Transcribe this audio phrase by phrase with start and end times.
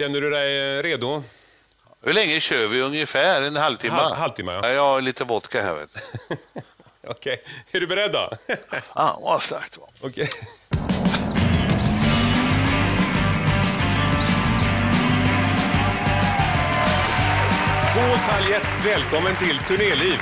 [0.00, 1.22] Känner du dig eh, redo?
[2.02, 3.42] Hur länge kör vi ungefär?
[3.42, 3.94] En halvtimme?
[3.94, 4.68] Halv- halvtimme, ja.
[4.70, 5.74] Jag har lite vodka här.
[5.74, 5.90] Vet.
[7.06, 7.42] Okej.
[7.72, 8.30] Är du beredd då?
[8.92, 9.78] ah, vad starkt.
[10.00, 10.28] Okej.
[17.94, 20.18] Paul Paljett, välkommen till Turnéliv.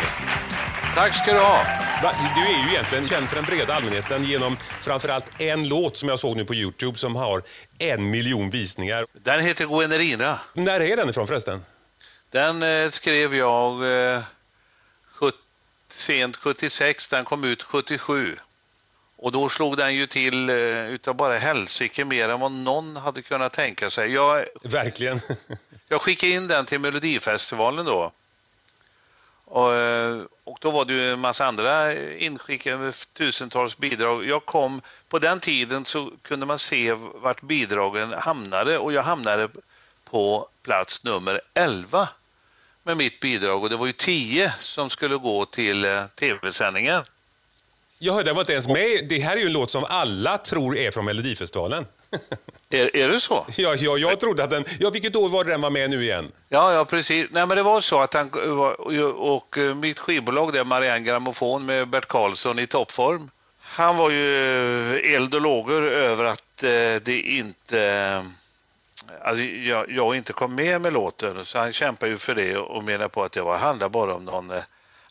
[0.94, 1.87] Tack ska du ha.
[2.00, 6.18] Du är ju egentligen känd för den breda allmänheten genom framförallt en låt som jag
[6.18, 7.42] såg nu på Youtube som har
[7.78, 9.06] en miljon visningar.
[9.12, 10.40] Den heter Guinerina.
[10.52, 11.64] När är den ifrån förresten?
[12.30, 13.72] Den eh, skrev jag
[14.14, 14.22] eh,
[15.14, 15.34] sjut-
[15.88, 18.36] sent 76, den kom ut 77.
[19.16, 20.56] Och då slog den ju till eh,
[20.90, 24.12] utav bara helsike mer än vad någon hade kunnat tänka sig.
[24.12, 25.20] Jag, Verkligen.
[25.88, 28.12] jag skickade in den till Melodifestivalen då.
[29.50, 34.24] Och, eh, och då var det ju en massa andra inskickade tusentals bidrag.
[34.24, 39.48] Jag kom, på den tiden så kunde man se vart bidragen hamnade och jag hamnade
[40.04, 42.08] på plats nummer 11
[42.82, 47.02] med mitt bidrag och det var ju 10 som skulle gå till eh, tv-sändningen.
[47.98, 49.06] Jag hörde, den var inte ens med.
[49.08, 51.86] Det här är ju en låt som alla tror är från Melodifestivalen.
[52.70, 53.46] Är, är det så?
[53.48, 54.64] Ja, ja, jag trodde att den...
[54.80, 56.32] Ja, vilket år var det den var med nu igen?
[56.48, 57.26] Ja, ja precis.
[57.30, 61.66] Nej, men det var så att han och, och eh, mitt skivbolag där, Marianne Grammofon
[61.66, 63.30] med Bert Karlsson i toppform.
[63.60, 68.24] Han var ju eh, eld och lågor över att eh, det inte...
[69.22, 72.84] Alltså, jag, jag inte kom med med låten, så han kämpade ju för det och
[72.84, 74.52] menade på att det var, handlade bara om någon...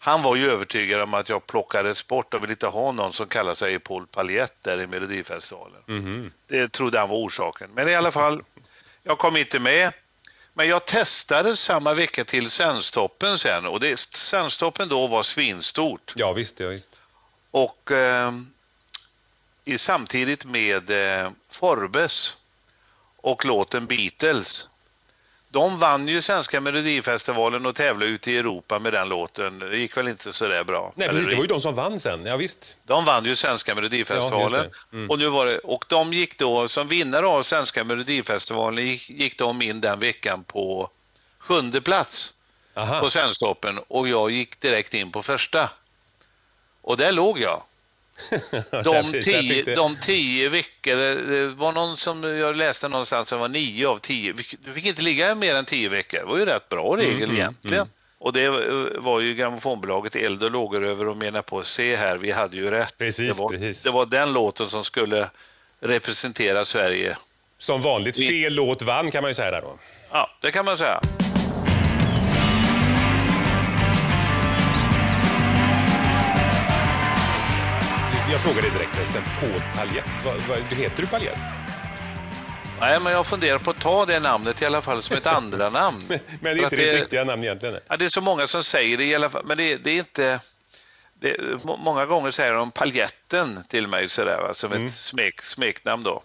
[0.07, 3.27] Han var ju övertygad om att jag plockades bort och ville inte ha någon som
[3.27, 6.31] kallar sig Paul Paljett där i Melodifestivalen.
[6.47, 7.69] Det trodde han var orsaken.
[7.73, 8.43] Men i alla fall,
[9.03, 9.93] jag kom inte med.
[10.53, 16.13] Men jag testade samma vecka till Svensktoppen sen och det, Svensktoppen då var svinstort.
[16.15, 16.59] Ja, visst.
[16.59, 17.03] Ja, visst.
[17.51, 18.31] Och eh,
[19.65, 22.37] i, samtidigt med eh, Forbes
[23.17, 24.67] och låten Beatles.
[25.49, 29.59] De vann ju svenska melodifestivalen och tävlade ute i Europa med den låten.
[29.59, 30.91] Det gick väl inte så där bra.
[30.95, 31.27] Nej, precis.
[31.27, 32.25] Det var ju de som vann sen.
[32.25, 32.77] Ja, visst.
[32.83, 34.69] de vann ju svenska melodifestivalen.
[34.91, 34.97] Ja.
[34.97, 35.09] Mm.
[35.09, 39.37] och, nu var det, och de gick då, som vinnare av svenska melodifestivalen, gick, gick
[39.37, 40.89] de in den veckan på
[41.37, 42.33] sjunde plats
[42.73, 42.99] Aha.
[42.99, 45.69] på Svensktoppen och jag gick direkt in på första.
[46.81, 47.63] Och där låg jag.
[48.83, 50.95] De tio, det- de tio veckor,
[51.31, 54.33] det var någon som jag läste någonstans som var nio av tio.
[54.65, 56.19] Du fick inte ligga mer än tio veckor.
[56.19, 57.89] Det var ju rätt bra Mm, regel egentligen.
[58.19, 58.53] Och det eh,
[58.99, 62.71] var ju grammofonbolaget eld och lågor över och menar på, se här, vi hade ju
[62.71, 62.97] rätt.
[62.97, 63.83] Precis, det, var, precis.
[63.83, 65.29] det var den låten som skulle
[65.79, 67.17] representera Sverige.
[67.57, 69.77] Som vanligt, Vi- fel låt vann kan man ju säga där då.
[70.11, 71.01] Ja, det kan man säga.
[78.31, 80.71] Jag frågar dig direkt förresten, Paul Paljett.
[80.71, 81.37] Heter du Paljett?
[82.79, 85.69] Nej, men jag funderar på att ta det namnet i alla fall som ett andra
[85.79, 86.01] namn.
[86.09, 87.79] Men det är inte ditt riktiga namn egentligen.
[87.87, 89.95] Ja, det är så många som säger det i alla fall, men det, det är
[89.99, 90.39] inte...
[91.19, 94.85] Det, må- många gånger säger de paljetten till mig sådär, va, som Mm.
[94.87, 96.23] ett smek, smeknamn då.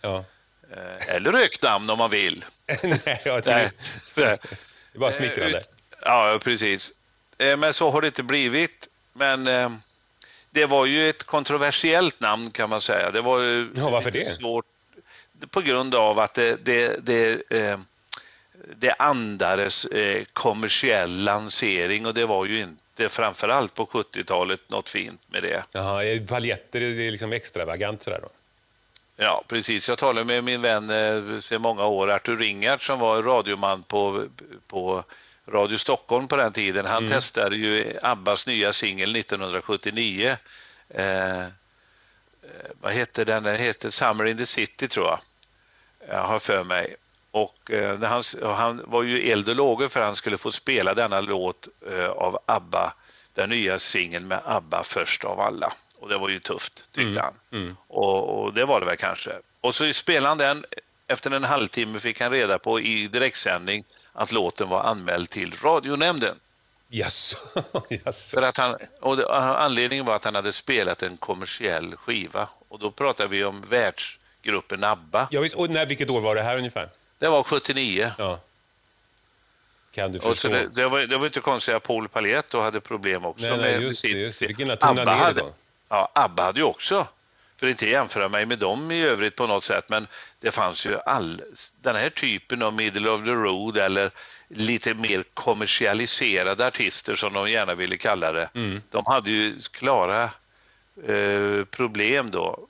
[0.00, 0.24] Ja.
[0.72, 2.44] Eh, Eller röknamn om man vill.
[2.82, 3.70] Nej, ja, det,
[4.14, 4.22] det
[4.94, 5.58] är bara smickrande.
[5.58, 5.64] Eh,
[6.04, 6.92] Ja, precis.
[7.38, 8.88] Eh, Men så har det inte blivit.
[9.12, 9.46] Men
[10.54, 13.10] det var ju ett kontroversiellt namn kan man säga.
[13.10, 14.34] Det var ju Ja, varför det?
[14.34, 14.66] Svårt,
[15.50, 17.78] på grund av att det, det, det, eh,
[18.76, 25.20] det andades eh, kommersiell lansering och det var ju inte framförallt på 70-talet något fint
[25.26, 25.62] med det.
[25.72, 28.28] Jaha, paljetter det är liksom extravagant sådär då?
[29.16, 29.88] Ja, precis.
[29.88, 34.24] Jag talade med min vän eh, sedan många år, Artur Ringart, som var radioman på,
[34.66, 35.04] på
[35.46, 36.86] Radio Stockholm på den tiden.
[36.86, 40.36] Han testade ju Abbas nya singel 1979.
[40.88, 41.46] Eh, eh,
[42.80, 43.42] vad heter den?
[43.42, 45.20] Den heter Summer in the City, tror jag.
[46.08, 46.96] Jag har för mig.
[47.30, 48.24] Och, eh, när han,
[48.56, 52.38] han var ju eld och lågor för han skulle få spela denna låt eh, av
[52.46, 52.94] ABBA,
[53.34, 55.72] den nya singeln med ABBA först av alla.
[55.98, 57.34] Och det var ju tufft, tyckte han.
[57.88, 59.32] Och, och det var det väl kanske.
[59.60, 60.64] Och så spelade han den.
[61.06, 66.36] Efter en halvtimme fick han reda på i direktsändning att låten var anmäld till radionämnden.
[66.88, 67.62] Jaså?
[68.04, 68.36] Jaså?
[68.36, 72.48] För att han, och det, anledningen var att han hade spelat en kommersiell skiva.
[72.68, 75.28] Och då pratar vi om världsgruppen ABBA.
[75.30, 75.56] Ja, visst.
[75.56, 76.88] Och när, vilket år var det här ungefär?
[77.18, 78.12] Det var 79.
[78.18, 78.38] Ja.
[79.94, 80.48] Kan du Och förstå?
[80.48, 83.46] det, det, var, det var inte konstigt att Paul Paljett hade problem också.
[83.46, 84.76] Nej, nej, med just det, sitt- just det.
[84.76, 85.52] Tona ABBA det hade, då.
[85.88, 87.06] Ja, ABBA hade ju också,
[87.62, 90.06] för att inte jämföra mig med dem i övrigt på något sätt, men
[90.40, 91.42] det fanns ju all,
[91.80, 94.10] den här typen av middle of the road eller
[94.48, 98.48] lite mer kommersialiserade artister som de gärna ville kalla det.
[98.54, 98.82] Mm.
[98.90, 100.22] De hade ju klara
[101.06, 102.68] eh, problem då.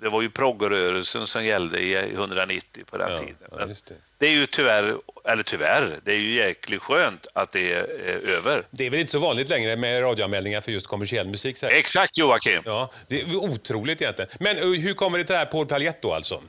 [0.00, 3.34] Det var ju proggrörelsen som gällde i 190 på den Ja, tiden.
[3.58, 3.94] ja, det.
[4.18, 8.34] det är ju tyvärr, eller tyvärr, det är ju jäkligt skönt att det är eh,
[8.36, 8.62] över.
[8.70, 11.56] Det är väl inte så vanligt längre med radioanmälningar för just kommersiell musik?
[11.56, 11.74] Så här.
[11.74, 12.62] Exakt Joakim.
[12.64, 14.30] Ja, det är otroligt egentligen.
[14.40, 16.42] Men eh, hur kommer det till det här Paul Paljett då alltså?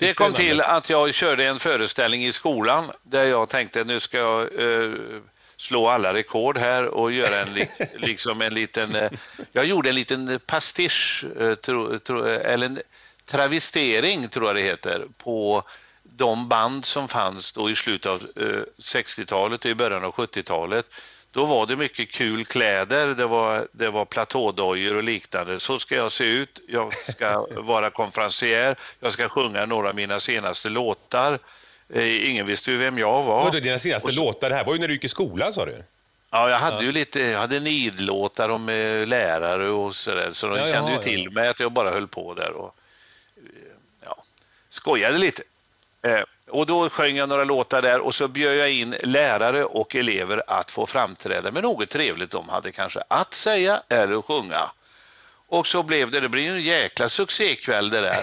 [0.00, 4.18] Det kom till att jag körde en föreställning i skolan där jag tänkte nu ska
[4.18, 4.90] jag eh,
[5.56, 7.66] slå alla rekord här och göra en,
[7.98, 8.94] liksom en liten...
[8.94, 9.10] Eh,
[9.52, 12.80] jag gjorde en liten pastisch, eh, tro, tro, eller en
[13.24, 15.62] travestering tror jag det heter, på
[16.02, 20.86] de band som fanns då i slutet av eh, 60-talet och i början av 70-talet.
[21.30, 25.60] Då var det mycket kul kläder, det var, det var platådojor och liknande.
[25.60, 30.20] Så ska jag se ut, jag ska vara konferencier, jag ska sjunga några av mina
[30.20, 31.38] senaste låtar.
[31.88, 33.44] Eh, ingen visste ju vem jag var.
[33.44, 35.82] Vadå, dina senaste låtar, det här var ju när du gick i skolan sa du?
[36.30, 40.58] Ja, jag hade ju lite, jag hade nidlåtar om eh, lärare och sådär, så de
[40.58, 41.30] Ja, kände ju till ja.
[41.30, 42.74] mig att jag bara höll på där och
[43.36, 43.42] eh,
[44.04, 44.16] ja,
[44.68, 45.42] skojade lite.
[46.48, 50.42] Och då sjöng jag några låtar där och så bjöd jag in lärare och elever
[50.46, 54.70] att få framträda med något trevligt de hade kanske att säga eller sjunga.
[55.58, 58.16] Och så blev det, det ju en jäkla succékväll det där.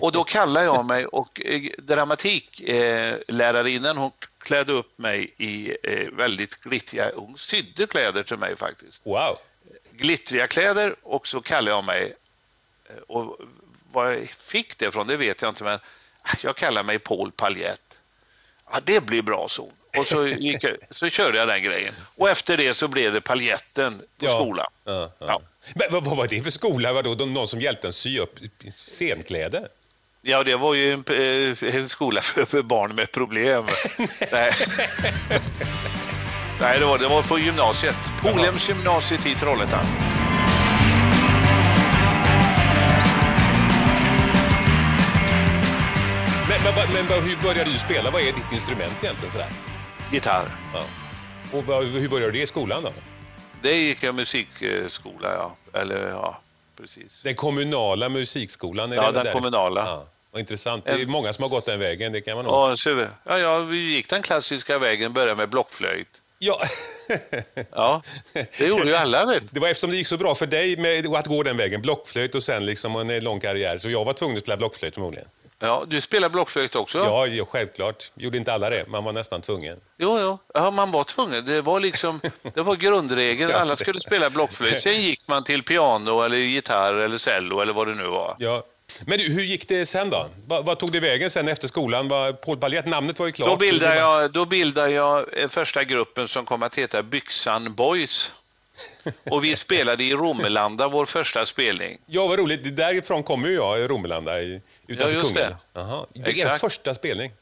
[0.00, 6.60] Och då kallade jag mig och eh, dramatiklärarinnan hon klädde upp mig i eh, väldigt
[6.60, 9.06] glittriga, hon sydde kläder till mig faktiskt.
[9.06, 9.38] Wow!
[9.90, 12.14] Glittriga kläder och så kallade jag mig,
[12.88, 13.38] eh, och
[13.92, 15.78] var jag fick det ifrån det vet jag inte men
[16.42, 17.98] jag kallar mig Paul Paljett.
[18.72, 19.70] Ja, det blir bra så.
[19.98, 21.94] Och så, gick jag, så körde jag den grejen.
[22.16, 24.40] Och efter det så blev det paljetten på Ja.
[24.40, 24.66] skolan.
[24.84, 25.26] Ja, ja.
[25.26, 25.40] Ja.
[25.74, 26.92] Men vad, vad var det för skola?
[26.92, 28.38] Vadå, de, någon som hjälpte en sy upp
[28.74, 29.68] scenkläder?
[30.22, 33.64] Ja, det var ju en, eh, en skola för barn med problem.
[34.32, 34.52] Nej.
[36.60, 37.96] Nej, det var, det var på gymnasiet.
[38.22, 39.84] Polhems gymnasiet i Trollhättan.
[46.48, 48.10] Men, men, men hur började du spela?
[48.10, 49.32] Vad är ditt instrument egentligen?
[49.32, 49.48] Sådär?
[50.12, 50.48] Gitarr.
[50.74, 50.82] Ja.
[51.52, 52.92] Och hur började du det i skolan då?
[53.62, 55.56] Det gick jag musikskola, ja.
[55.74, 56.40] Eller ja,
[56.80, 57.22] precis.
[57.22, 58.92] Den kommunala musikskolan?
[58.92, 59.32] Är Ja, den där?
[59.32, 59.84] kommunala.
[59.86, 60.04] Ja.
[60.30, 60.84] Vad intressant.
[60.84, 62.44] Det är många som har gått den vägen, det kan man.
[62.46, 66.22] Ja, så, ja, ja, vi gick den klassiska vägen, började med blockflöjt.
[66.38, 66.60] Ja.
[67.72, 69.26] Ja, det gjorde ju alla.
[69.26, 69.42] Vet.
[69.54, 72.34] Det var eftersom det gick så bra för dig med att gå den vägen, blockflöjt
[72.34, 75.28] och sen liksom en lång karriär, så jag var tvungen att spela blockflöjt förmodligen.
[75.60, 76.98] Ja, du spelar blockflöjt också?
[76.98, 78.04] Ja, ja självklart.
[78.14, 79.80] Gjorde inte alla det, man var nästan tvungen.
[79.98, 80.38] Jo, jo.
[80.54, 81.44] Ja, man var tvungen.
[81.46, 82.20] Det var liksom,
[82.54, 83.52] det var grundregeln.
[83.54, 84.82] Alla skulle spela blockflöjt.
[84.82, 88.36] Sen gick man till piano eller gitarr eller cello eller vad det nu var.
[88.38, 88.62] Ja.
[89.06, 90.26] Men du, hur gick det sen då?
[90.46, 92.08] Vad, vad tog det vägen sen efter skolan?
[92.08, 93.48] Vad- Paul Paljett, namnet var ju klart.
[93.50, 98.32] Då bildade, jag, då bildade jag eh, första gruppen som kom att heta Byxan Boys.
[99.30, 101.98] Och vi spelade i Romelanda, vår första spelning.
[102.06, 102.76] Ja, vad roligt.
[102.76, 105.34] Därifrån kommer jag, i Romelanda, utanför Ja, Kungälv.
[105.34, 105.56] det.
[105.80, 106.06] Jaha.
[106.14, 107.32] Det är er första spelning.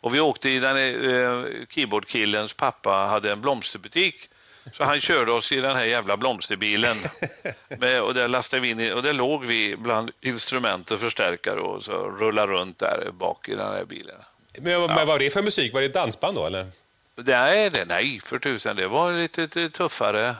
[0.00, 4.28] Och vi åkte i den eh, keyboardkillens pappa hade en blomsterbutik.
[4.72, 6.96] Så han körde oss i den här jävla blomsterbilen.
[7.78, 11.60] Med, och där lastade vi in i, och där låg vi bland instrument och förstärkare
[11.60, 14.16] och så rullade runt där bak i den här bilen.
[14.58, 15.74] Men, men vad var det för musik?
[15.74, 16.66] Var det dansband då, eller?
[17.14, 20.36] Nej, det, nej för tusan, det var lite, lite tuffare.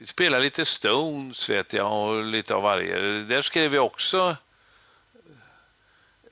[0.00, 2.98] Vi spelade lite Stones vet jag och lite av varje.
[3.20, 4.36] Där skrev vi också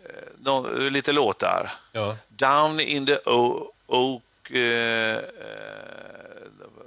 [0.05, 1.75] eh, nå- lite låtar.
[1.93, 2.17] Ja.
[2.29, 4.51] Down in the o- Oak...
[4.51, 5.23] Eh, eh,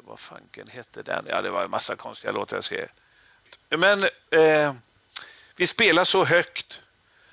[0.03, 1.25] vad fanken hette den?
[1.29, 2.87] Ja, det var en massa konstiga låtar jag skrev.
[3.69, 4.73] Men eh,
[5.55, 6.80] vi spelade så högt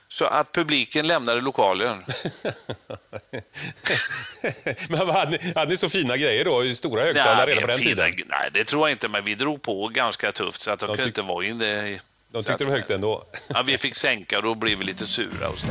[0.09, 2.03] så att publiken lämnade lokalen.
[4.89, 6.75] men vad hade, ni, hade ni så fina grejer då?
[6.75, 8.27] Stora högtalare redan på den fina- tiden?
[8.29, 10.97] Nej, det tror jag inte, men vi drog på ganska tufft så att de, De
[10.97, 12.01] kunde inte vara inne.
[12.31, 13.25] De tyckte att- det var högt ändå.
[13.49, 15.67] Ja, vi fick sänka och då blev vi lite sura och så.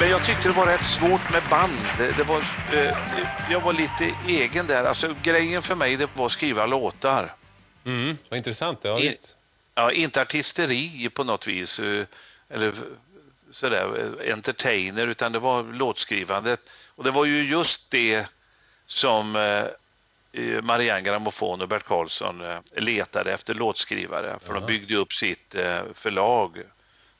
[0.00, 1.78] Men jag tyckte det var rätt svårt med band.
[1.98, 2.38] Det, var,
[2.72, 2.96] eh,
[3.50, 4.84] jag var lite egen där.
[4.84, 7.34] Alltså, grejen för mig det var att skriva låtar.
[7.84, 8.78] Mm, vad intressant.
[8.82, 9.12] Ja, I-.
[9.74, 12.04] Ja, inte artisteri på något vis, eh,
[12.50, 12.72] eller
[13.50, 16.60] sådär, eh, entertainer, utan det var låtskrivandet.
[16.94, 18.26] Och det var ju just det
[18.86, 19.64] som eh,
[20.42, 25.54] eh, Marianne Grammofon och Bert Karlsson eh, letade efter låtskrivare, för de byggde upp sitt
[25.54, 26.62] eh, förlag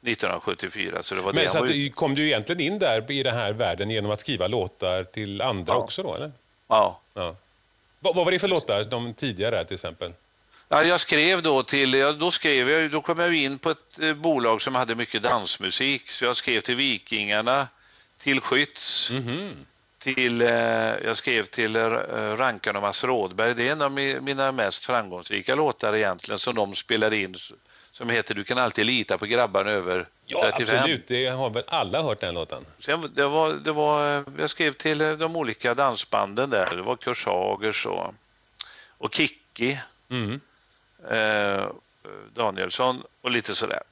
[0.03, 1.03] 1974.
[1.03, 3.35] Så det var det Men han så ute- kom du egentligen in där i den
[3.35, 5.79] här världen genom att skriva låtar till andra Ja.
[5.79, 6.33] också då, eller?
[6.69, 7.01] ja.
[7.15, 7.35] Ja.
[8.01, 10.13] Vad, vad var det för låtar, de tidigare till exempel?
[10.69, 14.15] Ja, jag skrev då till, då skrev jag, då kom jag in på ett eh,
[14.15, 16.11] bolag som hade mycket dansmusik.
[16.11, 17.69] Så jag skrev till Vikingarna,
[18.19, 19.53] till Skytts, Mhm.
[19.99, 20.49] till, eh,
[21.05, 21.83] jag skrev till eh,
[22.37, 23.55] Rankan och Mats Rådberg.
[23.55, 27.37] Det är en av mina mest framgångsrika låtar egentligen som de spelade in
[27.99, 30.79] som heter Du kan alltid lita på grabbarna över Ja, 35.
[30.79, 31.07] absolut.
[31.07, 32.67] Det har väl alla hört den låten?
[32.79, 36.77] Sen, det var, det var, jag skrev till de olika dansbanden där.
[36.77, 38.15] Det var Kurt Sagers och,
[38.99, 39.79] och Kikki.
[40.11, 40.41] Mm.
[41.11, 41.67] Eh,
[42.35, 43.83] Danielsson och lite sådär.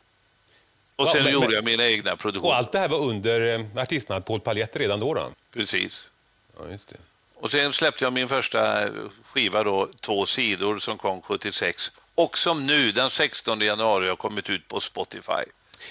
[0.96, 2.52] Och sen ja, men, gjorde jag mina egna produktioner.
[2.52, 5.14] Och allt det här var under eh, artistnamnet Paul Paljett redan då?
[5.14, 5.30] då?
[5.52, 6.10] Precis.
[6.58, 6.96] Ja, just det.
[7.34, 8.88] Och sen släppte jag min första
[9.24, 11.92] skiva då, Två sidor, som kom 76.
[12.16, 15.44] Och som nu, den 16 januari, har kommit ut på Spotify.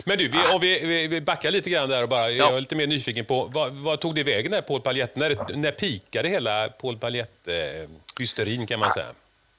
[0.06, 0.58] Men du, vi, ah.
[0.58, 2.46] vi, vi backar lite grann där och bara, ja.
[2.46, 5.16] jag är lite mer nyfiken på, vad, vad tog det vägen där Paul Paljett?
[5.16, 9.06] När, när pikade hela Paul Paljett-hysterin eh, kan man säga?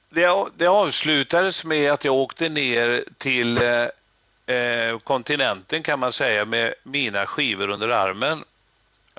[0.09, 6.45] Det, det avslutades med att jag åkte ner till eh, eh, kontinenten kan man säga
[6.45, 8.43] med mina skivor under armen.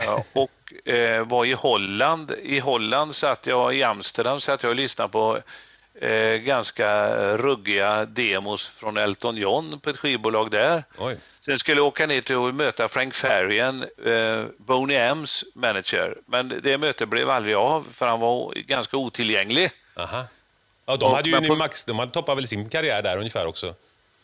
[0.06, 2.34] Ja, och eh, var i Holland.
[2.42, 5.40] I Holland satt jag, i Amsterdam satt jag och lyssnade på
[6.00, 10.84] eh, ganska ruggiga demos från Elton John på ett skivbolag där.
[10.98, 11.16] Oj.
[11.40, 16.18] Sen skulle jag åka ner till att möta Frank Farian, eh, Boney M's manager.
[16.26, 19.70] Men det mötet blev aldrig av för han var ganska otillgänglig.
[19.96, 20.24] Aha.
[20.86, 21.54] Ja, de, hade ju på...
[21.54, 23.74] max, de hade toppat väl sin karriär där ungefär också.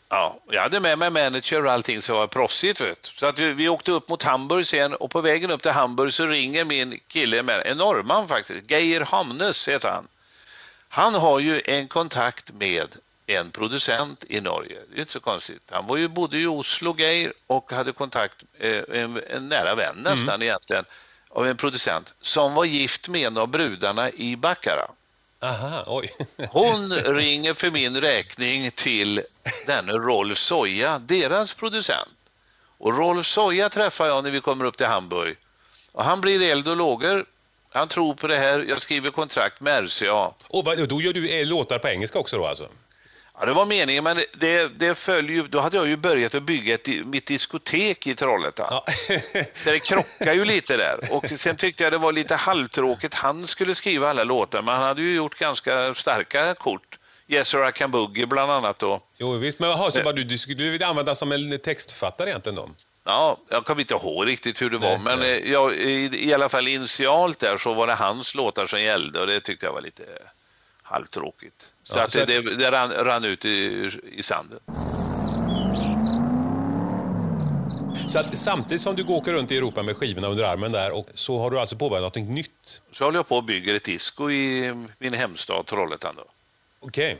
[0.09, 2.81] Ja, jag hade med mig manager och allting så var proffsigt.
[2.81, 3.05] Vet.
[3.05, 6.13] Så att vi, vi åkte upp mot Hamburg sen och på vägen upp till Hamburg
[6.13, 10.07] så ringer min kille, med, en norrman faktiskt, Geir Hamnes heter han.
[10.95, 12.87] Han har ju en kontakt med
[13.27, 14.77] en producent i Norge.
[14.89, 15.61] Det är inte så konstigt.
[15.71, 19.95] Han var ju, bodde i Oslo, Geir, och hade kontakt, eh, en, en nära vän
[19.95, 20.41] nästan mm.
[20.41, 20.85] egentligen,
[21.29, 24.87] av en producent som var gift med en av brudarna i Baccara.
[25.39, 26.09] Aha, oj.
[26.49, 29.21] Hon ringer för min räkning till
[29.67, 32.29] denne Rolf Soja, deras producent.
[32.77, 35.37] Och Rolf Soja träffar jag när vi kommer upp till Hamburg.
[35.91, 37.25] Och han blir eld och lågor.
[37.75, 38.65] Han tror på det här.
[38.69, 40.33] Jag skriver kontrakt med RCA.
[40.47, 42.67] Och då gör du eh, låtar på engelska också då alltså?
[43.39, 46.73] Ja, det var meningen, men det, det följer, då hade jag ju börjat att bygga
[46.73, 48.67] ett, mitt diskotek i Trollhättan.
[48.69, 48.85] Ja.
[49.55, 50.99] så det krockar ju lite där.
[51.11, 53.13] Och sen tyckte jag det var lite halvtråkigt.
[53.13, 56.99] Han skulle skriva alla låtar, men han hade ju gjort ganska starka kort.
[57.27, 59.01] Yes or I can boogie bland annat då.
[59.17, 62.69] Jo visst, men aha, så var du, du vill använda som en textförfattare egentligen då?
[63.07, 65.51] Ja, jag kommer inte ihåg riktigt hur det var, nej, men nej.
[65.51, 69.27] Jag, i, i alla fall initialt där så var det hans låtar som gällde och
[69.27, 70.03] det tyckte jag var lite
[70.83, 71.71] halvtråkigt.
[71.83, 74.59] Så, ja, att så det, det, det rann, rann, ut i, i sanden.
[78.07, 81.07] Så att samtidigt som du åker runt i Europa med skivorna under armen där och
[81.13, 82.81] så har du alltså påbörjat något nytt?
[82.91, 86.15] Så håller jag på och bygger ett disco i min hemstad Trollhättan.
[86.79, 87.13] Okej.
[87.13, 87.17] Okay.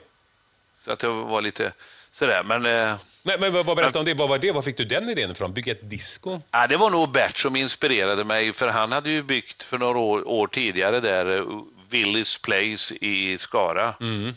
[0.85, 1.73] Så att det var lite
[2.15, 2.65] sådär, men...
[2.65, 4.13] Eh, men, men vad, berätta om det.
[4.13, 4.51] Vad var det?
[4.51, 5.53] Var fick du den idén ifrån?
[5.53, 6.41] Bygga ett disco?
[6.51, 9.99] Ja, det var nog Bert som inspirerade mig, för han hade ju byggt för några
[9.99, 13.93] år, år tidigare där eh, Willys Place i Skara.
[14.01, 14.33] Mm.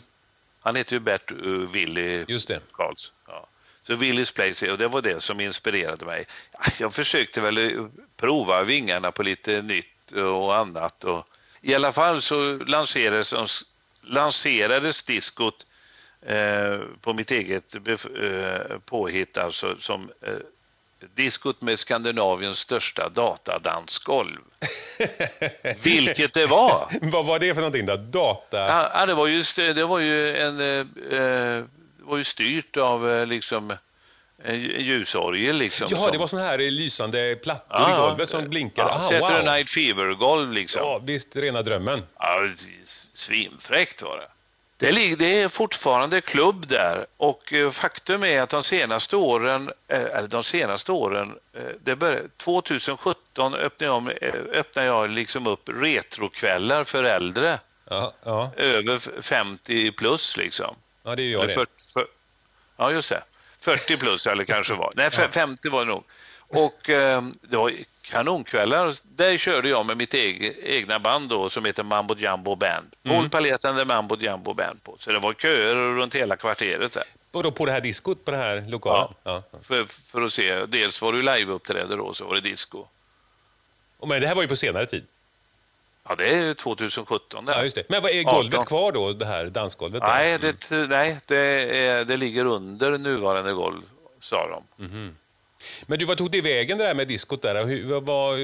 [0.61, 2.59] Han heter ju Bert uh, Willy Just det.
[2.71, 3.11] Karls.
[3.27, 3.47] Ja.
[3.81, 6.25] Så Willys Place, och det var det som inspirerade mig.
[6.79, 11.03] Jag försökte väl uh, prova vingarna på lite nytt och annat.
[11.03, 11.27] Och
[11.61, 13.33] I alla fall så lanserades,
[14.01, 15.65] lanserades diskot
[16.25, 20.33] eh, på mitt eget eh, påhitt, alltså som eh,
[21.13, 24.37] diskot med Skandinaviens största datadansgolv.
[25.83, 26.87] Vilket det var.
[27.01, 27.95] Vad var det för någonting då?
[27.95, 28.57] Data?
[28.93, 31.65] Ja, det var ju, det var ju, en, eh,
[31.99, 33.73] var ju styrt av eh, liksom
[34.43, 35.57] en ljusorgel.
[35.57, 36.11] Liksom, Jaha, som...
[36.11, 38.89] det var sån här lysande plattor ah, i golvet som blinkade.
[38.91, 39.53] Ja, Saturday wow.
[39.53, 40.81] Night Fever-golv liksom.
[40.83, 42.03] Ja, visst, rena drömmen.
[42.19, 42.49] Ja,
[43.13, 44.27] svinfräckt var det.
[44.79, 50.27] Det är fortfarande klubb där och eh, faktum är att de senaste åren, eh, eller
[50.27, 57.03] de senaste åren, eh, det började, 2017 öppnade jag, öppnade jag liksom upp retrokvällar för
[57.03, 57.59] äldre.
[57.89, 58.51] Ja, ja.
[58.55, 60.75] Över 50 plus liksom.
[61.03, 62.07] Ja, det gör jag 40, för,
[62.77, 63.23] ja, just det.
[63.59, 64.91] 40 plus eller kanske var.
[64.95, 66.03] Nej, 50 var det nog.
[66.49, 68.95] Och eh, det var kanonkvällar.
[69.03, 72.95] Där körde jag med mitt eg egna band då, som heter Mambo Jumbo Band.
[73.03, 73.17] Mm.
[73.17, 74.95] Paul Palett and the Mambo Jumbo Band på.
[74.99, 77.03] Så det var köer runt hela kvarteret där.
[77.31, 79.15] Och då på det här diskot, på det här lokalen?
[79.23, 79.59] Ja, ja.
[79.61, 80.65] För, för att se.
[80.65, 82.85] Dels var det liveuppträde då, så var det disco.
[83.99, 85.05] Och men det här var ju på senare tid?
[86.07, 87.45] Ja, det är 2017.
[87.45, 87.53] Där.
[87.53, 87.83] Ja, just det.
[87.89, 88.65] Men vad är golvet 18.
[88.65, 90.03] kvar då, det här dansgolvet?
[90.07, 90.89] Nej, det, mm.
[90.89, 91.37] nej det,
[91.77, 93.81] är, det ligger under nuvarande golv,
[94.19, 94.85] sa de.
[94.85, 95.15] Mm.
[95.87, 97.65] Men du, vad tog det vägen det där med diskot där?
[97.65, 98.39] Hur, vad,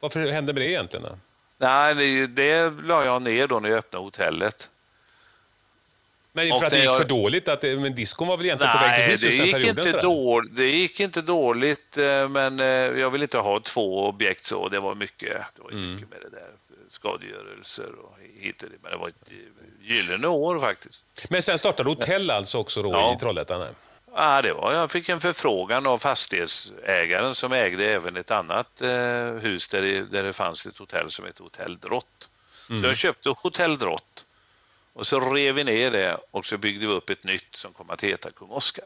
[0.00, 1.06] varför hände med det egentligen?
[1.08, 1.16] Då?
[1.58, 4.68] Nej, det, det la jag ner då när jag öppnade hotellet.
[6.36, 6.96] Men för att det gick jag...
[6.96, 7.48] för dåligt?
[7.48, 9.86] Att, men diskon var väl egentligen Nej, på väg till sista perioden?
[9.86, 14.68] Inte det gick inte dåligt, eh, men eh, jag vill inte ha två objekt så.
[14.68, 15.94] Det var mycket, det var mm.
[15.94, 16.50] mycket med det där.
[16.90, 18.78] Skadegörelser och hit och dit.
[18.82, 19.30] Men det var ett
[19.82, 21.04] gyllene år faktiskt.
[21.28, 23.14] Men sen startade hotell alltså också då ja.
[23.14, 23.66] i Trollhättan?
[24.16, 29.32] Ja, det var, jag fick en förfrågan av fastighetsägaren som ägde även ett annat eh,
[29.32, 32.28] hus där det, där det fanns ett hotell som hette Hotell Drott.
[32.70, 32.82] Mm.
[32.82, 34.24] Så jag köpte Hotell Drott
[34.92, 37.90] och så rev vi ner det och så byggde vi upp ett nytt som kom
[37.90, 38.84] att heta Kung Oscar.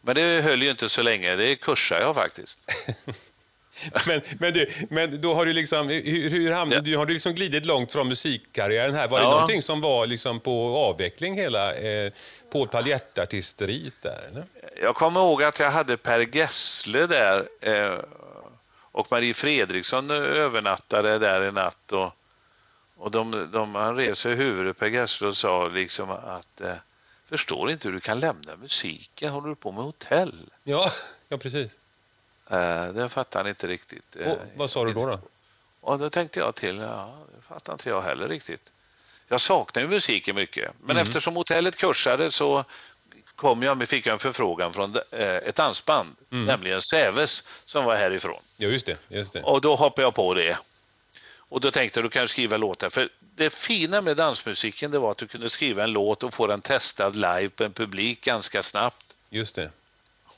[0.00, 2.58] Men det höll ju inte så länge, det kursade jag faktiskt.
[4.06, 6.98] men, men, du, men då har du liksom, hur, hur hamnade, ja.
[6.98, 9.08] har du liksom glidit långt från musikkarriären här?
[9.08, 9.24] Var ja.
[9.24, 12.12] det någonting som var liksom på avveckling hela eh,
[12.52, 14.28] Paul Paljettartisteriet där?
[14.30, 14.44] Eller?
[14.82, 17.98] Jag kommer ihåg att jag hade Per Gessle där eh,
[18.92, 21.92] och Marie Fredriksson övernattade där en natt.
[21.92, 22.10] Och,
[22.96, 26.74] och de, de, han rev sig i huvudet, Per Gessle, och sa liksom att eh,
[27.28, 30.50] förstår inte hur du kan lämna musiken, håller du på med hotell?
[30.64, 30.90] Ja,
[31.28, 31.78] ja precis.
[32.52, 34.16] Eh, det fattar han inte riktigt.
[34.16, 35.06] Och, vad sa du då?
[35.06, 35.18] då?
[35.80, 38.72] Och då tänkte jag till, ja, det fattar inte jag heller riktigt.
[39.28, 41.06] Jag saknar ju musiken mycket, men mm.
[41.06, 42.64] eftersom hotellet kursade så
[43.36, 46.44] kom jag, fick jag en förfrågan från eh, ett dansband, mm.
[46.44, 48.40] nämligen Säves, som var härifrån.
[48.56, 49.42] Ja, just det, just det.
[49.42, 50.58] Och då hoppade jag på det.
[51.36, 52.90] Och då tänkte jag, du kan skriva låtar.
[52.90, 56.46] För det fina med dansmusiken det var att du kunde skriva en låt och få
[56.46, 59.16] den testad live på en publik ganska snabbt.
[59.30, 59.62] Just det.
[59.62, 59.70] Det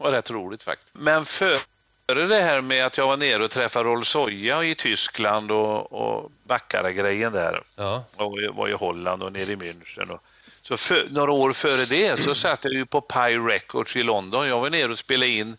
[0.04, 0.94] var rätt roligt faktiskt.
[0.94, 1.62] Men för
[2.06, 5.92] Före det här med att jag var nere och träffade Rolf Soja i Tyskland och,
[5.92, 7.62] och Backara-grejen där.
[7.76, 8.04] Ja.
[8.16, 10.10] Och var i Holland och nere i München.
[10.10, 10.22] Och,
[10.62, 14.48] så för, några år före det så satt jag ju på Pi Records i London.
[14.48, 15.56] Jag var nere och spelade in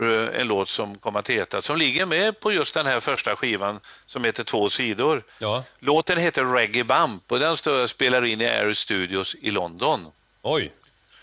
[0.00, 3.36] eh, en låt som kom att heta, som ligger med på just den här första
[3.36, 5.22] skivan som heter Två sidor.
[5.38, 5.64] Ja.
[5.78, 10.06] Låten heter Reggae Bump och den står jag spelar in i Air Studios i London.
[10.42, 10.72] Oj!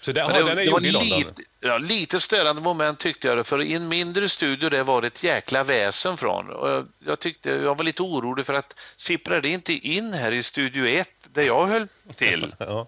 [0.04, 1.20] Så det, aha, det, den är gjord i London?
[1.20, 5.08] Lite, ja, lite störande moment tyckte jag för i en mindre studio det var det
[5.08, 6.50] ett jäkla väsen från.
[6.50, 10.32] Och jag, jag, tyckte, jag var lite orolig för att sipprar det inte in här
[10.32, 12.52] i studio 1 där jag höll till?
[12.60, 12.88] ja.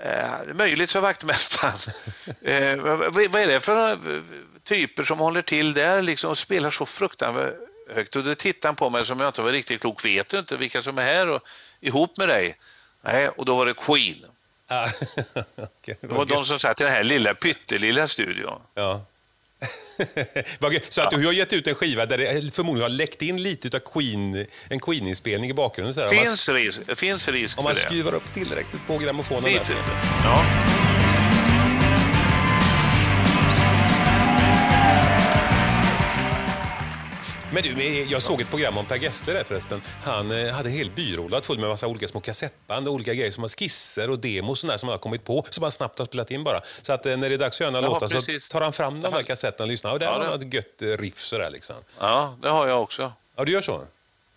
[0.00, 1.78] Eh, möjligt, så vaktmästaren.
[2.44, 4.22] eh, vad, vad, är det för eh,
[4.64, 7.54] typer som håller till där liksom, och spelar så fruktansvärt
[7.94, 8.16] högt?
[8.16, 10.04] Och då tittade han på mig som jag inte var riktigt klok.
[10.04, 11.42] Vet du inte vilka som är här och
[11.80, 12.56] ihop med dig?
[13.02, 14.24] Nej, och då var det Queen.
[15.56, 18.60] okay, det var de som satt i den här lilla pyttelilla studion.
[18.74, 19.04] Ja.
[20.88, 23.76] så att du har gett ut en skiva där det förmodligen har läckt in lite
[23.76, 25.94] av Queen, en Queen-inspelning i bakgrunden.
[25.94, 26.08] Så här.
[26.08, 29.52] Finns, man, risk, finns risk Om man skruvar upp tillräckligt på grammofonen.
[29.52, 29.72] Lite.
[30.24, 30.44] Ja.
[37.62, 39.82] Men du, jag såg ett program om Per Gessle där förresten.
[40.04, 43.30] Han eh, hade en hel byrålåda full med massa olika små kassettband och olika grejer
[43.30, 46.30] som var skisser och demos som han har kommit på, som han snabbt har spelat
[46.30, 46.60] in bara.
[46.82, 49.00] Så att eh, när det är dags att göra några låtar så tar han fram
[49.00, 49.92] de där kassetterna och lyssnar.
[49.92, 51.76] Och det ja, var något gött eh, riff sådär liksom.
[52.00, 53.12] Ja, det har jag också.
[53.36, 53.82] Ja, du gör så?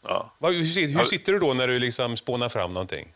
[0.03, 0.33] Ja.
[0.39, 3.13] Hur, hur sitter du då när du liksom spånar fram någonting?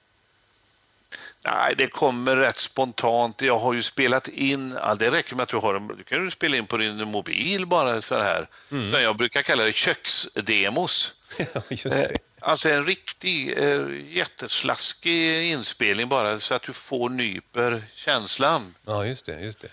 [1.45, 3.41] Nej, det kommer rätt spontant.
[3.41, 6.57] Jag har ju spelat in, det räcker med att du har du kan du spela
[6.57, 8.47] in på din mobil bara så här.
[8.71, 8.91] Mm.
[8.91, 11.13] Så jag brukar kalla det köksdemos.
[11.69, 12.03] Just det.
[12.03, 18.75] Eh, alltså en riktig eh, jätteslaskig inspelning bara så att du får nyper känslan.
[18.85, 19.39] Ja, just det.
[19.39, 19.71] Just det.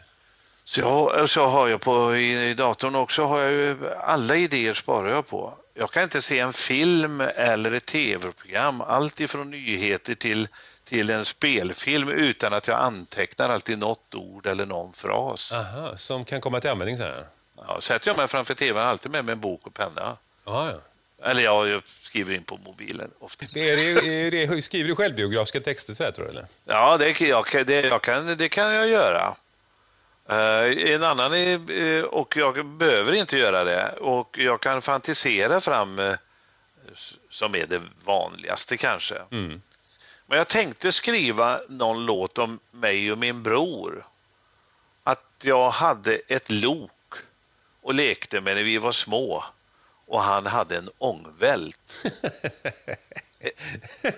[0.65, 4.75] Så, jag, så har jag på i, i datorn också, har jag ju, alla idéer
[4.75, 5.55] sparar jag på.
[5.75, 10.49] Jag kan inte se en film eller ett tv-program, allt ifrån nyheter till
[10.85, 15.53] till en spelfilm utan att jag antecknar alltid något ord eller någon fras.
[15.53, 17.25] Aha, som kan komma till användning sen?
[17.57, 20.17] Ja, sätter jag mig framför tvn alltid med mig en bok och penna.
[20.45, 20.79] Aha, ja.
[21.25, 23.45] Eller ja, jag skriver in på mobilen ofta.
[23.45, 26.31] Är det, är det, skriver du självbiografiska texter så här, tror du?
[26.31, 26.47] Eller?
[26.65, 29.37] Ja, det, jag, det, jag kan, det kan jag göra.
[30.31, 33.93] Uh, en annan är, uh, och jag behöver inte göra det.
[33.93, 36.15] Och jag kan fantisera fram, uh,
[37.31, 39.23] som är det vanligaste kanske.
[39.31, 39.63] Mm.
[40.33, 44.07] Men jag tänkte skriva någon låt om mig och min bror.
[45.03, 47.15] Att jag hade ett lok
[47.81, 49.45] och lekte med när vi var små
[50.07, 52.05] och han hade en ångvält.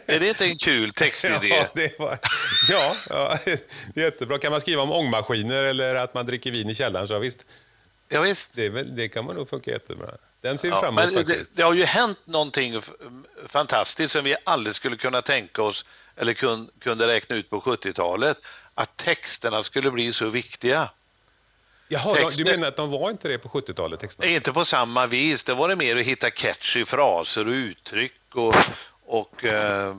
[0.07, 1.49] är det inte en kul textidé?
[1.49, 2.19] Ja, det var,
[2.69, 3.39] ja, ja,
[3.95, 4.39] jättebra.
[4.39, 7.47] Kan man skriva om ångmaskiner eller att man dricker vin i källaren så visst.
[8.09, 8.49] Ja, visst.
[8.53, 10.11] Det, det kan man nog funka jättebra.
[10.45, 11.51] Den ser vi ja, fram emot faktiskt.
[11.51, 12.81] Det, det, har ju hänt någonting
[13.47, 15.85] fantastiskt som vi aldrig skulle kunna tänka oss
[16.17, 18.39] eller kun, kunde räkna ut på 70-talet
[18.75, 20.91] att texterna skulle bli så viktiga.
[21.89, 24.01] Jaha, Texter, du menar att de var inte det på 70-talet?
[24.01, 24.31] Texterna?
[24.31, 25.43] Inte på samma vis.
[25.43, 28.55] Det var det mer att hitta catchy fraser och uttryck och,
[29.05, 29.97] och uh,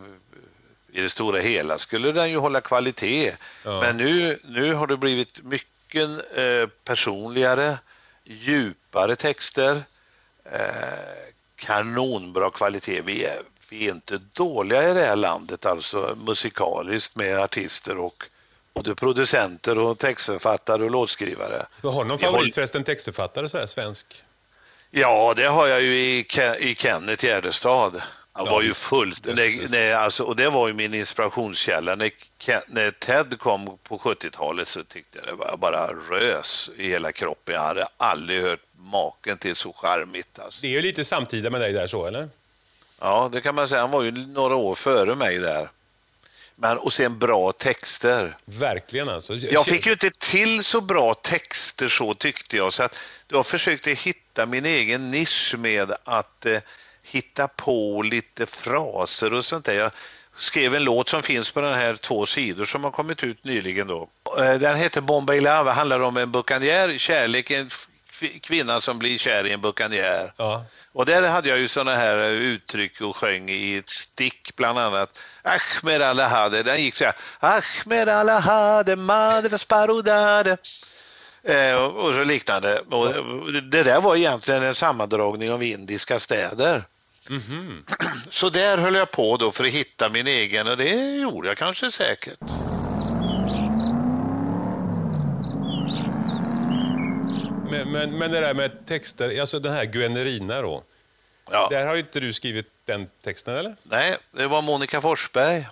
[0.92, 3.34] i det stora hela skulle den ju hålla kvalitet.
[3.64, 3.82] Ja.
[3.82, 7.78] Men nu, nu har det blivit mycket eh, personligare,
[8.24, 9.82] djupare texter, eh,
[11.56, 13.02] kanonbra kvalitet.
[13.02, 18.24] Vi är, vi är inte dåliga i det här landet, alltså musikaliskt med artister och
[18.74, 21.66] både producenter och textförfattare och låtskrivare.
[21.82, 24.08] Du har någon favorit förresten, textförfattare så här, svensk?
[24.92, 26.28] Ja, det har jag ju i,
[26.60, 28.02] i Kenneth Gärdestad.
[28.32, 29.26] Han Ja, var ju fullt...
[29.26, 31.96] Nej, nej, alltså, och det var ju min inspirationskälla.
[31.96, 32.12] När,
[32.68, 37.56] när Ted kom på 70-talet så tyckte jag det var bara rös i hela kroppen.
[37.56, 40.40] Jag hade aldrig hört maken till så charmigt.
[40.40, 40.62] Alltså.
[40.62, 42.30] Det är ju lite samtida med dig där så, eller?
[43.02, 43.82] Ja, det kan man säga.
[43.82, 45.70] Han var ju några år före mig där.
[46.56, 48.36] Men, och sen bra texter.
[48.46, 49.36] Verkligen alltså.
[49.36, 52.74] Jag fick ju inte till så bra texter så tyckte jag.
[52.74, 56.60] Så att jag försökte hitta min egen nisch med att eh,
[57.04, 59.74] hitta på lite fraser och sånt där.
[59.74, 59.92] Jag
[60.36, 63.88] skrev en låt som finns på den här två sidor som har kommit ut nyligen.
[63.88, 64.08] Då.
[64.38, 67.70] Eh, Den heter Bomba i lava, handlar om en bukanjär, kärlek, en
[68.22, 70.34] f- kvinna som blir kär i en bukanjär.
[70.38, 70.66] Ja.
[70.92, 75.20] Och där hade jag ju såna här uttryck och sjöng i ett stick bland annat.
[75.44, 77.14] Ahmed Alahade, den gick så här.
[77.40, 80.58] Ahmed Alahade, madre sparudade.
[81.44, 82.80] Eh, och, och så liknande.
[82.80, 83.14] Och
[83.64, 86.84] det där var egentligen en sammandragning av indiska städer.
[88.30, 91.58] Så där höll jag på då för att hitta min egen och det gjorde jag
[91.58, 92.40] kanske säkert.
[97.78, 100.84] Men, men, men det där med texter, alltså den här Guenerina då.
[101.52, 101.68] Ja.
[101.70, 103.76] Där har ju inte du skrivit den texten, eller?
[103.84, 105.68] Nej, det var Monica Forsberg.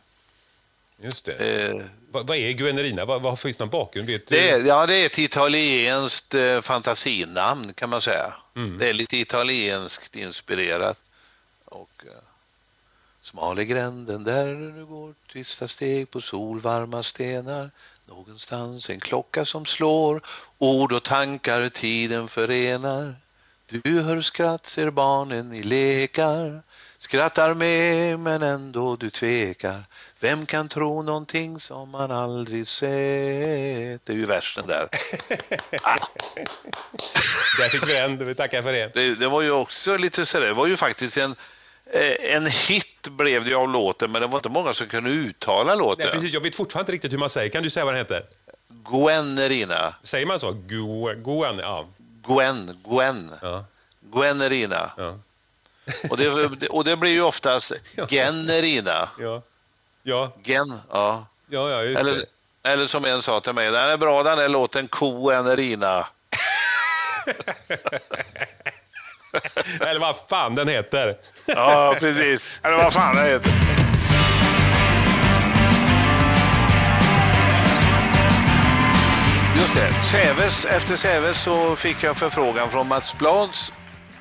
[1.00, 1.66] Just det.
[1.70, 3.06] Eh, Vad, vad är Guenerina?
[3.06, 4.08] Vad, vad finns någon bakgrund?
[4.08, 4.28] Vet?
[4.28, 8.34] Det är, ja, det är ett italienskt eh, fantasinamn kan man säga.
[8.56, 8.78] Mm.
[8.78, 11.00] Det är lite italienskt inspirerat.
[11.66, 12.12] Och, eh,
[13.22, 17.72] smal är gränden där du nu går tysta steg på solvarma stenar.
[18.06, 20.22] Någonstans en klocka som slår,
[20.58, 23.16] ord och tankar tiden förenar.
[23.68, 26.62] Du hör skratt, ser barnen i lekar.
[26.98, 29.84] Skrattar med men ändå du tvekar.
[30.20, 34.06] Vem kan tro någonting som man aldrig sett?
[34.06, 34.90] Det är ju versen där.
[37.58, 38.94] Där fick vi en, vi tackar för det.
[38.94, 41.36] Det, det var ju också lite sådär, det var ju faktiskt en,
[41.86, 45.10] eh, en hit blev det ju av låten, men det var inte många som kunde
[45.10, 46.04] uttala låten.
[46.06, 47.50] Nej, precis, jag vet fortfarande inte riktigt hur man säger.
[47.50, 48.22] Kan du säga vad den heter?
[48.90, 49.94] Gwenerina.
[50.04, 50.52] Säger man så?
[50.52, 51.60] Gu- Guan?
[51.60, 51.86] Ja.
[52.28, 53.32] Gwen, Gwen.
[53.42, 53.66] ja.
[54.02, 54.92] Gwenerina.
[54.98, 55.18] ja.
[56.10, 56.30] Och det,
[56.70, 57.72] och det blir ju oftast
[58.10, 59.10] Generina.
[59.20, 59.42] ja.
[60.04, 61.26] Ja, Gen, ja.
[61.50, 62.26] ja, ja just Eller, det.
[62.70, 66.08] eller som en sa till mig, den är bra den där låten Koenerina.
[69.82, 71.16] Eller vad fan den heter.
[71.48, 72.60] Ja, precis.
[72.64, 73.52] Eller vad fan det heter.
[79.58, 79.92] Just det.
[80.12, 83.72] Säves, efter Säves så fick jag förfrågan från Mats Blads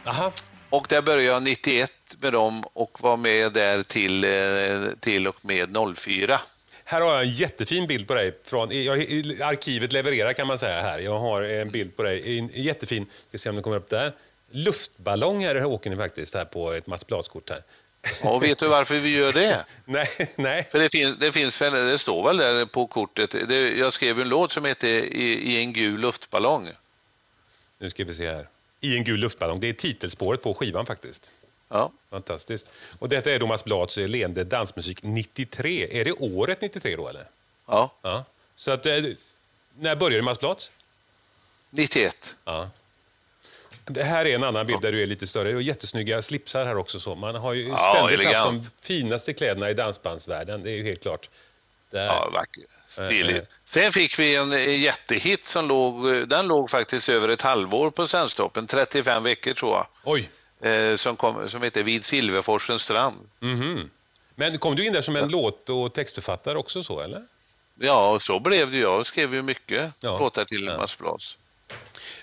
[0.04, 0.32] Aha.
[0.70, 5.44] och där började jag 91 med dem och var med där till, eh, till och
[5.44, 6.40] med 04.
[6.84, 8.38] Här har jag en jättefin bild på dig.
[8.44, 8.98] Från, jag,
[9.42, 10.98] arkivet levererar kan man säga här.
[10.98, 12.38] Jag har en bild på dig.
[12.38, 14.12] En jättefin, ska se om den kommer upp där.
[14.52, 17.62] Luftballong här åker ni faktiskt här på ett Mats Blads-kort här.
[18.22, 19.64] Och vet du varför vi gör det?
[19.84, 20.64] nej, nej.
[20.64, 23.30] För det, finns, det, finns väl, det står väl där på kortet.
[23.30, 26.70] Det, jag skrev en låt som heter I, I en gul luftballong.
[27.78, 28.48] Nu ska vi se här.
[28.80, 29.60] I en gul luftballong.
[29.60, 31.32] Det är titelspåret på skivan faktiskt.
[31.68, 31.92] Ja.
[32.10, 32.70] Fantastiskt.
[32.98, 36.00] Och detta är Thomas Blads eh, Leende dansmusik 93.
[36.00, 37.24] Är det året 93 då eller?
[37.66, 38.24] ja, Ja.
[38.56, 38.94] Så att, eh,
[39.78, 40.70] när började Mats Blads?
[41.70, 42.34] 91.
[42.44, 42.70] Ja.
[43.92, 45.54] Det här är en annan bild där du är lite större.
[45.54, 47.00] Och jättesnygga slipsar här också.
[47.00, 47.14] Så.
[47.14, 48.70] Man har ju Ja, ständigt haft de elegant.
[48.82, 50.62] finaste kläderna i dansbandsvärlden.
[50.62, 51.28] Det är ju helt klart.
[51.90, 52.06] Där.
[52.06, 52.64] Ja, vacker.
[52.98, 53.06] Eh, eh.
[53.08, 53.46] Stiligt.
[53.64, 57.90] Sen fick vi en eh, jättehit som låg, eh, den låg faktiskt över ett halvår
[57.90, 60.30] på Svensktoppen, 35 veckor tror jag, Oj!
[60.70, 63.16] eh, som, kom, som heter Vid Silverforsens strand.
[63.40, 63.90] Mhm.
[64.34, 67.22] Men kom du in där som en låt och textförfattare också så, eller?
[67.78, 68.78] Ja, så blev det.
[68.78, 70.18] Jag skrev ju mycket Ja.
[70.18, 70.76] låtar till Ja.
[70.76, 71.36] Mats Blads.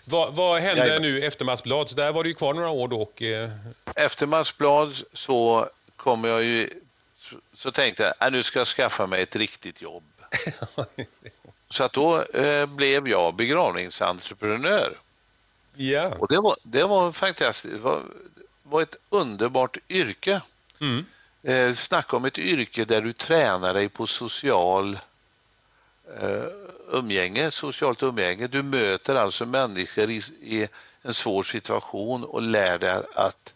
[0.06, 1.02] Vad, vad hände Jajamän.
[1.02, 1.96] nu efter Mats Blads?
[1.96, 3.22] Där var du ju kvar några år då och...
[3.22, 3.50] Eh,
[3.96, 6.70] Efter Mats Blad så kommer jag ju,
[7.16, 10.04] så, så tänkte jag, äh, nu ska jag skaffa mig ett riktigt jobb.
[11.70, 14.98] Så att då eh, blev jag begravningsentreprenör.
[15.76, 16.14] ja.
[16.20, 17.74] Och det var, det var fantastiskt.
[17.74, 18.02] Det var,
[18.64, 20.42] var ett underbart yrke.
[20.82, 21.06] Mm.
[21.44, 25.00] Eh, snacka om ett yrke där du tränar dig på social
[26.22, 26.44] eh,
[26.92, 28.48] umgänge, socialt umgänge.
[28.48, 30.68] Du möter alltså människor i, i
[31.02, 33.54] en svår situation och lär dig att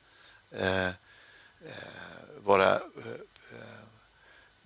[0.51, 0.93] eh, eh
[2.43, 2.69] vara...
[2.75, 3.11] Eh,
[3.51, 3.83] eh,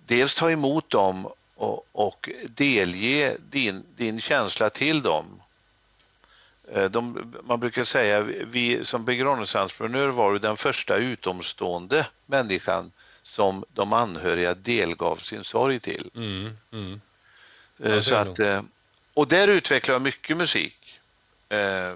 [0.06, 5.42] dels ta emot dem och, och delge din, din känsla till dem.
[6.72, 13.92] Eh, de, man brukar säga vi som begravningsentreprenör var den första utomstående människan som de
[13.92, 16.10] anhöriga delgav sin sorg till.
[16.14, 17.00] Mm, mm.
[17.84, 18.62] Eh, Ja, Så att, eh,
[19.14, 20.98] och där utvecklade jag mycket musik.
[21.48, 21.94] Eh,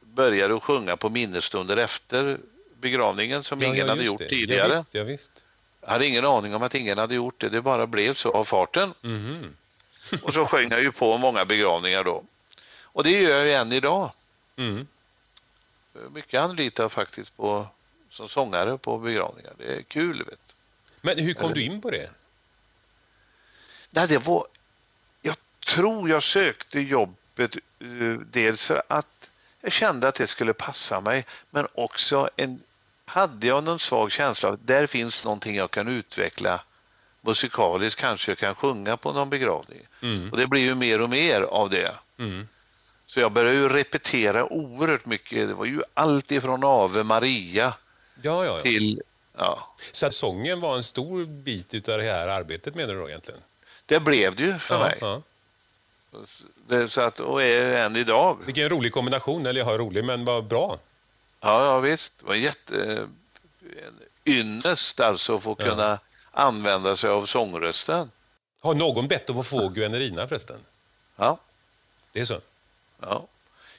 [0.00, 2.38] Började att sjunga på minnesstunder efter
[2.80, 4.28] begravningen som ingen hade just gjort det.
[4.28, 4.68] tidigare.
[4.68, 5.46] Ja, visst, ja, visst.
[5.80, 8.44] Jag hade ingen aning om att ingen hade gjort det, det bara blev så av
[8.44, 8.94] farten.
[9.00, 9.56] Mhm.
[10.22, 12.24] Och så sjöng jag ju på många begravningar då.
[12.82, 14.10] Och det gör jag ju än idag.
[14.56, 14.86] Mm.
[16.12, 17.66] Mycket anlitar faktiskt på,
[18.10, 19.52] som sångare på begravningar.
[19.58, 20.24] Det är kul.
[20.24, 20.54] Vet.
[21.00, 22.10] Men hur kom du in på det?
[23.90, 24.46] Nej, det var,
[25.74, 31.26] tror jag sökte jobbet eh, dels för att jag kände att det skulle passa mig
[31.50, 32.60] men också en,
[33.04, 36.60] hade jag någon svag känsla av att där finns någonting jag kan utveckla
[37.20, 39.86] musikaliskt, kanske jag kan sjunga på någon begravning.
[40.02, 40.30] Mm.
[40.30, 41.94] Och det blir ju mer och mer av det.
[42.18, 42.48] Mm.
[43.06, 45.48] Så jag började ju repetera oerhört mycket.
[45.48, 47.74] Det var ju allt ifrån Ave Maria
[48.22, 48.60] Ja, ja, ja.
[48.60, 49.02] till,
[49.36, 53.08] ja, Så att sången var en stor bit utav det här arbetet menar du då
[53.08, 53.40] egentligen?
[53.86, 55.22] det blev det ju för mig.
[56.66, 58.38] Det, så att, och är än idag.
[58.46, 60.78] Vilken rolig kombination, eller jag rolig, men vad bra.
[61.40, 62.12] Ja, ja visst.
[62.20, 63.06] Det var jätte,
[63.62, 65.64] en ynnest alltså att få Ja.
[65.64, 65.98] kunna
[66.30, 68.10] använda sig av sångrösten.
[68.62, 70.60] Har någon bett att få Guanerina förresten?
[71.16, 71.38] Ja,
[72.12, 72.40] Det är så?
[73.00, 73.26] ja.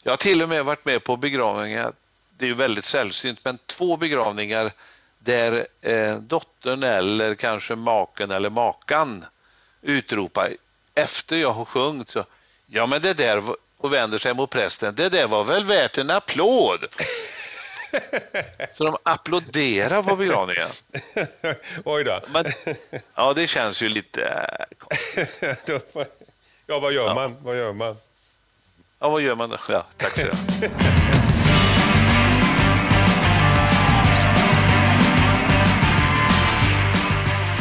[0.04, 1.92] Jag har till och med varit med på begravningar,
[2.38, 4.72] det är ju väldigt sällsynt, men två begravningar
[5.20, 9.26] där eh, dottern eller kanske maken eller makan
[9.82, 10.52] utropar
[10.96, 12.26] efter jag har sjungit så
[12.68, 13.44] ja men det där
[13.78, 16.86] och vänder sig mot prästen, det där var väl värt en applåd.
[18.74, 20.68] så de applåderar på begravningen.
[21.86, 22.20] Oj då.
[22.34, 22.46] Men,
[23.16, 24.22] ja, det känns ju lite...
[25.18, 25.26] äh,
[26.68, 27.14] ja, vad gör Ja.
[27.14, 27.38] man?
[27.44, 27.96] Vad gör man?
[29.00, 29.58] Ja, vad gör man?
[29.70, 30.28] Ja, tack så.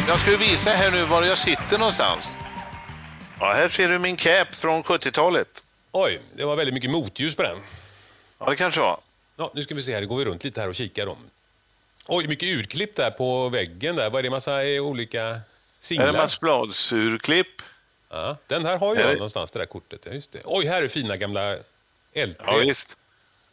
[0.07, 2.37] Jag ska ju visa här nu var jag sitter någonstans.
[3.45, 5.63] Ja, här ser du min cap från 70-talet.
[5.91, 7.57] Oj, det var väldigt mycket motljus på den.
[8.39, 8.99] Ja, det kanske var.
[9.37, 11.17] Ja, nu ska vi se här, det går vi runt lite här och kikar om.
[12.07, 14.09] Oj, mycket urklipp där på väggen där.
[14.09, 14.29] Vad är det?
[14.29, 15.39] Massa eh, olika är
[15.79, 16.13] singlar?
[16.13, 17.61] Mats Blads urklipp.
[18.09, 20.05] Ja, den här har jag är- någonstans, det där kortet.
[20.05, 20.39] Ja, just det.
[20.45, 21.53] Oj, här är fina gamla
[22.13, 22.41] LP.
[22.45, 22.95] Ja, visst.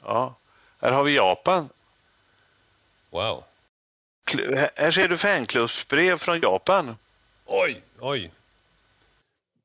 [0.02, 0.34] Ja.
[0.80, 1.68] Här har vi Japan.
[3.10, 3.44] Wow.
[4.76, 6.96] Här ser du fanklubbsbrev från Japan.
[7.46, 8.30] Oj, oj.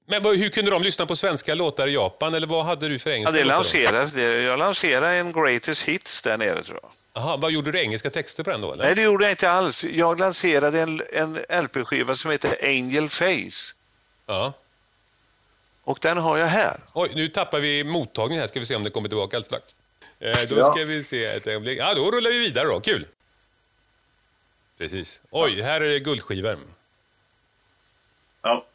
[0.09, 2.33] Men hur kunde de lyssna på svenska låtar i Japan?
[2.33, 3.55] Eller vad hade du för Ja, engelska det låtar?
[3.55, 3.61] då?
[3.63, 6.91] lanserades, det, jag lanserade en Greatest Hits där nere tror jag.
[7.13, 8.73] Aha, vad gjorde du engelska texter på den då?
[8.73, 8.85] Eller?
[8.85, 9.83] Nej, det gjorde jag inte alls.
[9.83, 13.73] Jag lanserade en, en LP-skiva som heter Angel Face.
[14.25, 14.53] Ja.
[15.83, 16.79] Och den har jag här.
[16.93, 18.47] Oj, nu tappar vi mottagningen här.
[18.47, 19.75] Ska vi se om det kommer tillbaka alldeles strax.
[20.19, 20.71] Eh, då Ja.
[20.73, 21.79] ska vi se ett ögonblick.
[21.79, 22.79] Ja, då rullar vi vidare då.
[22.79, 23.05] Kul!
[24.77, 25.21] Precis.
[25.29, 26.59] Oj, här är det guldskivor.
[28.41, 28.65] Ja,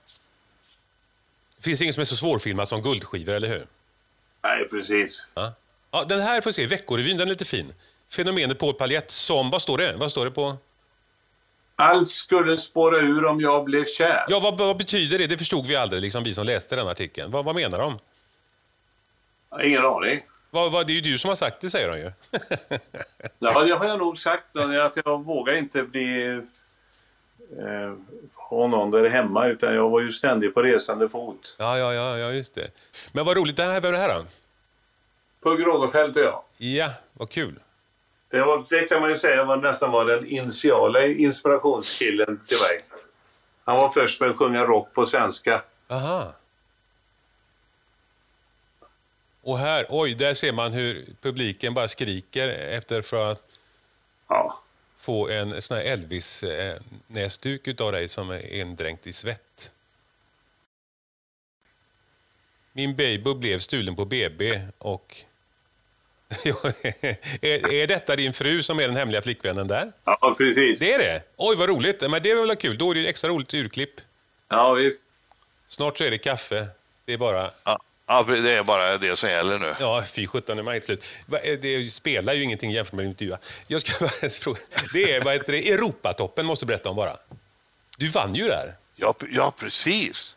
[1.63, 3.67] Det finns inget som är så svårfilmat som guldskivor, eller hur?
[4.43, 5.27] nej precis.
[5.35, 5.53] Ja.
[5.91, 6.67] ja den här får vi se.
[6.67, 7.73] Veckorevyn, den är lite fin.
[8.09, 9.51] Fenomenet Paul Paljett som...
[9.51, 9.97] Vad står det?
[9.97, 10.57] Vad står det på?
[11.77, 14.25] Allt skulle spåra ur om jag blev kär.
[14.29, 15.27] Ja, vad, vad betyder det?
[15.27, 17.31] Det förstod vi aldrig, liksom, vi som läste den artikeln.
[17.31, 17.99] Vad, vad menar de?
[19.65, 20.21] Ingen aning.
[20.51, 22.13] Vad, vad, det är ju du som har sagt det, säger de ju.
[23.39, 24.57] Ja, det har jag nog sagt.
[24.57, 26.27] Att jag vågar inte bli
[27.59, 27.93] eh,
[28.61, 31.57] ha någon där hemma utan jag var ju ständigt på resande fot.
[31.59, 32.71] ja, ja, ja, ja, just det.
[33.13, 33.59] Men vad roligt.
[33.59, 34.25] Här, vem är det här då?
[35.43, 36.43] Pugh Rogefeldt och jag.
[36.57, 37.59] Ja, vad kul.
[38.29, 42.85] Det, var, det kan man ju säga var nästan var den initiala inspirationskillen till mig.
[43.65, 45.63] Han var först med att sjunga rock på svenska.
[45.89, 46.33] Aha.
[49.43, 53.49] Och här, oj, där ser man hur publiken bara skriker efter för att
[54.29, 54.62] Ja,
[55.03, 59.73] få en sån här Elvis-näsduk utav dig som är indränkt i svett.
[62.73, 65.17] Min baby blev stulen på BB och...
[67.41, 69.93] är, är detta din fru som är den hemliga flickvännen där?
[70.05, 70.81] ja precis.
[70.81, 71.23] Det är det?
[71.37, 72.01] Oj, vad roligt.
[72.01, 72.79] Men det är väl kul.
[72.79, 74.01] Då är det ett extra roligt urklipp.
[74.49, 75.05] Ja, visst.
[75.67, 76.67] Snart så är det kaffe.
[77.05, 77.51] Det är bara...
[77.65, 77.81] Ja,
[78.29, 79.75] ja, det är bara det som gäller nu.
[79.81, 81.05] Ja, fy sjutton är man inte slut.
[81.45, 83.39] Eh, Det spelar ju ingenting jämfört med att intervjua.
[83.67, 84.59] Jag ska bara fråga.
[84.93, 87.17] Det är, vad heter det, Europatoppen måste du berätta om bara.
[87.99, 88.75] Du vann ju där.
[88.97, 90.37] Ja, ja precis.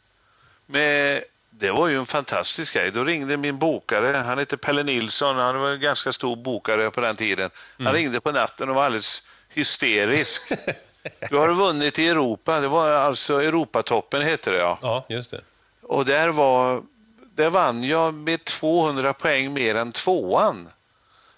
[0.65, 2.91] Men det var ju en fantastisk grej.
[2.91, 7.01] Då ringde min bokare, han heter Pelle Nilsson, han var en ganska stor bokare på
[7.01, 7.49] den tiden.
[7.83, 10.51] Han ringde på natten och var alldeles hysterisk.
[11.29, 12.59] Du har vunnit i Europa.
[12.59, 14.79] Det var alltså Europatoppen hette det ja.
[14.81, 15.41] Ja, just det.
[15.81, 16.83] Och där var,
[17.35, 20.69] där vann jag med 200 poäng mer än tvåan.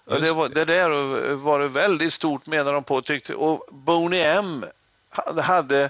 [0.06, 0.90] Det, var, det där
[1.36, 3.36] var det väldigt stort menar de på tyckte.
[3.36, 4.66] Och Boney M
[5.38, 5.90] hade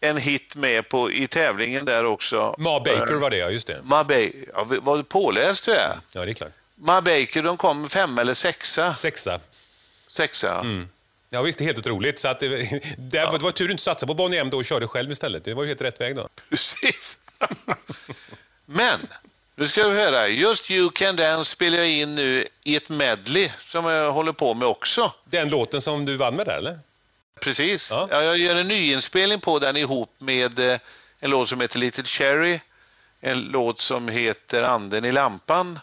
[0.00, 2.54] en hit med på, i tävlingen där också.
[2.58, 3.50] Ma Baker var det, ja.
[3.50, 3.80] Just det.
[3.82, 5.98] Ma Baker, ja, vad påläst du är.
[6.12, 6.52] Ja, det är klart.
[6.74, 8.94] Ma Baker, de kom fem eller sexa.
[8.94, 9.40] Sexa.
[10.06, 10.60] Sexa.
[10.60, 10.88] Mm.
[11.30, 12.18] Ja, visst, helt otroligt.
[12.18, 12.48] Så att det,
[12.96, 13.38] det, ja.
[13.40, 15.44] var tur du inte satsade på Bonnie M då och körde själv istället.
[15.44, 16.28] Det var ju helt rätt väg då.
[16.50, 17.18] Precis.
[18.66, 19.00] Men,
[19.56, 20.28] nu ska vi höra.
[20.28, 24.54] Just You Can Dance spelar jag in nu i ett medley som jag håller på
[24.54, 25.12] med också.
[25.24, 26.78] Den låten som du vann med där, eller?
[27.40, 27.90] Precis.
[27.90, 28.08] Ja.
[28.10, 30.78] ja jag gör en nyinspelning på den ihop med eh,
[31.20, 32.60] en låt som heter Little Cherry,
[33.20, 35.78] en låt som heter Anden i lampan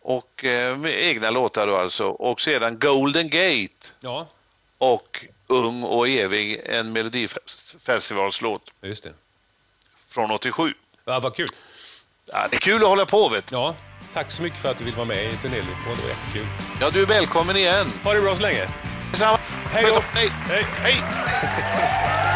[0.00, 2.04] och eh, egna låtar då alltså.
[2.06, 3.88] Och sedan Golden Gate.
[4.00, 4.26] Ja.
[4.78, 8.70] Och Ung och evig, en melodifestivalslåt.
[8.80, 9.12] Just det.
[10.08, 10.74] Från 87.
[11.04, 11.48] Ja, vad kul.
[12.32, 13.74] Ja, det är kul att hålla på vet Ja,
[14.14, 15.36] tack så mycket för att du vill vara med i
[15.84, 15.94] på.
[15.96, 16.46] Det var jättekul.
[16.80, 17.92] Ja, du är välkommen igen.
[18.04, 18.68] Ha det bra så länge.
[19.12, 19.38] Detsamma.
[19.72, 20.02] Hej då.
[20.12, 20.32] Hej.
[20.48, 20.66] Hej.
[20.82, 21.02] Hej.